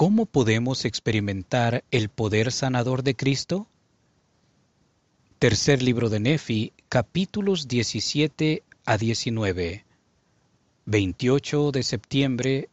¿Cómo 0.00 0.24
podemos 0.24 0.86
experimentar 0.86 1.84
el 1.90 2.08
poder 2.08 2.52
sanador 2.52 3.02
de 3.02 3.14
Cristo? 3.14 3.66
Tercer 5.38 5.82
libro 5.82 6.08
de 6.08 6.20
Nefi, 6.20 6.72
capítulos 6.88 7.68
17 7.68 8.62
a 8.86 8.96
19, 8.96 9.84
28 10.86 11.72
de 11.72 11.82
septiembre 11.82 12.70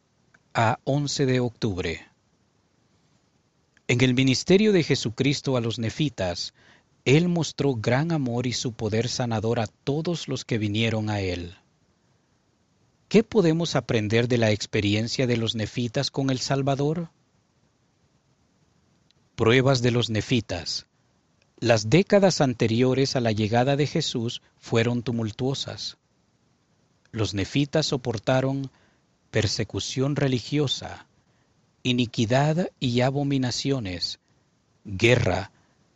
a 0.54 0.78
11 0.84 1.26
de 1.26 1.40
octubre. 1.40 2.06
En 3.88 4.00
el 4.00 4.14
ministerio 4.14 4.72
de 4.72 4.82
Jesucristo 4.82 5.58
a 5.58 5.60
los 5.60 5.78
nefitas, 5.78 6.54
Él 7.04 7.28
mostró 7.28 7.74
gran 7.74 8.10
amor 8.10 8.46
y 8.46 8.54
su 8.54 8.72
poder 8.72 9.06
sanador 9.06 9.60
a 9.60 9.66
todos 9.66 10.28
los 10.28 10.46
que 10.46 10.56
vinieron 10.56 11.10
a 11.10 11.20
Él. 11.20 11.56
¿Qué 13.08 13.22
podemos 13.22 13.76
aprender 13.76 14.28
de 14.28 14.38
la 14.38 14.50
experiencia 14.50 15.26
de 15.26 15.36
los 15.36 15.54
nefitas 15.54 16.10
con 16.10 16.30
el 16.30 16.38
Salvador? 16.38 17.10
Pruebas 19.38 19.82
de 19.82 19.92
los 19.92 20.10
nefitas. 20.10 20.86
Las 21.60 21.88
décadas 21.88 22.40
anteriores 22.40 23.14
a 23.14 23.20
la 23.20 23.30
llegada 23.30 23.76
de 23.76 23.86
Jesús 23.86 24.42
fueron 24.58 25.04
tumultuosas. 25.04 25.96
Los 27.12 27.34
nefitas 27.34 27.86
soportaron 27.86 28.68
persecución 29.30 30.16
religiosa, 30.16 31.06
iniquidad 31.84 32.72
y 32.80 33.02
abominaciones, 33.02 34.18
guerra, 34.84 35.52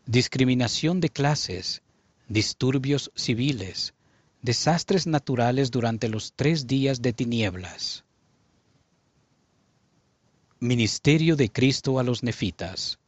discriminación 0.07 1.01
de 1.01 1.09
clases, 1.09 1.83
disturbios 2.29 3.11
civiles, 3.17 3.93
desastres 4.41 5.09
naturales 5.09 5.73
durante 5.73 6.09
los 6.09 6.33
tres 6.37 6.69
días 6.69 7.03
de 7.03 7.13
tinieblas. 7.13 8.05
Ministerio 10.61 11.35
de 11.35 11.51
Cristo 11.51 11.99
a 11.99 12.05
los 12.05 12.23
nefitas. 12.23 13.01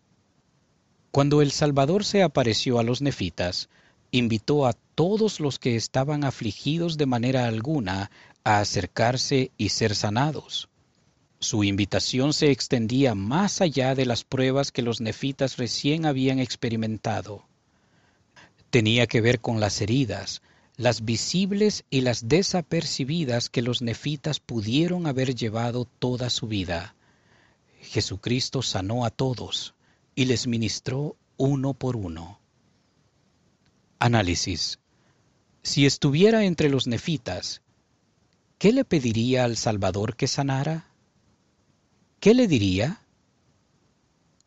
Cuando 1.14 1.42
el 1.42 1.52
Salvador 1.52 2.04
se 2.04 2.24
apareció 2.24 2.80
a 2.80 2.82
los 2.82 3.00
nefitas, 3.00 3.68
invitó 4.10 4.66
a 4.66 4.72
todos 4.72 5.38
los 5.38 5.60
que 5.60 5.76
estaban 5.76 6.24
afligidos 6.24 6.98
de 6.98 7.06
manera 7.06 7.46
alguna 7.46 8.10
a 8.42 8.58
acercarse 8.58 9.52
y 9.56 9.68
ser 9.68 9.94
sanados. 9.94 10.68
Su 11.38 11.62
invitación 11.62 12.32
se 12.32 12.50
extendía 12.50 13.14
más 13.14 13.60
allá 13.60 13.94
de 13.94 14.06
las 14.06 14.24
pruebas 14.24 14.72
que 14.72 14.82
los 14.82 15.00
nefitas 15.00 15.56
recién 15.56 16.04
habían 16.04 16.40
experimentado. 16.40 17.44
Tenía 18.70 19.06
que 19.06 19.20
ver 19.20 19.40
con 19.40 19.60
las 19.60 19.80
heridas, 19.82 20.42
las 20.76 21.04
visibles 21.04 21.84
y 21.90 22.00
las 22.00 22.26
desapercibidas 22.26 23.50
que 23.50 23.62
los 23.62 23.82
nefitas 23.82 24.40
pudieron 24.40 25.06
haber 25.06 25.36
llevado 25.36 25.86
toda 26.00 26.28
su 26.28 26.48
vida. 26.48 26.96
Jesucristo 27.82 28.62
sanó 28.62 29.04
a 29.04 29.10
todos 29.10 29.73
y 30.14 30.26
les 30.26 30.46
ministró 30.46 31.16
uno 31.36 31.74
por 31.74 31.96
uno. 31.96 32.40
Análisis. 33.98 34.78
Si 35.62 35.86
estuviera 35.86 36.44
entre 36.44 36.68
los 36.68 36.86
nefitas, 36.86 37.62
¿qué 38.58 38.72
le 38.72 38.84
pediría 38.84 39.44
al 39.44 39.56
Salvador 39.56 40.16
que 40.16 40.26
sanara? 40.26 40.88
¿Qué 42.20 42.34
le 42.34 42.46
diría? 42.46 43.00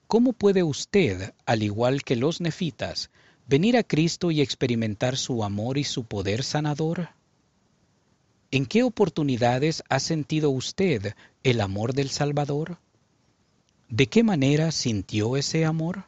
¿Cómo 0.08 0.34
puede 0.34 0.64
usted, 0.64 1.34
al 1.45 1.64
igual 1.64 2.04
que 2.04 2.16
los 2.16 2.40
nefitas, 2.40 3.10
venir 3.45 3.78
a 3.78 3.84
Cristo 3.84 4.32
y 4.32 4.42
experimentar 4.42 5.18
su 5.18 5.44
amor 5.44 5.78
y 5.78 5.84
su 5.84 6.06
poder 6.06 6.44
sanador? 6.44 7.10
¿En 8.52 8.66
qué 8.66 8.84
oportunidades 8.84 9.84
ha 9.90 10.00
sentido 10.00 10.50
usted 10.50 11.14
el 11.44 11.60
amor 11.60 11.94
del 11.94 12.10
Salvador? 12.10 12.78
¿De 13.89 14.07
qué 14.07 14.21
manera 14.21 14.71
sintió 14.71 15.38
ese 15.38 15.63
amor? 15.63 16.03